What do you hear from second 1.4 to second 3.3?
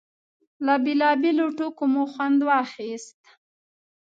ټوکو مو خوند اخيست.